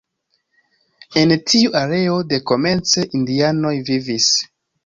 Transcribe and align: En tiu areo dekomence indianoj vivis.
En 1.23 1.33
tiu 1.51 1.75
areo 1.81 2.17
dekomence 2.33 3.07
indianoj 3.21 3.75
vivis. 3.93 4.33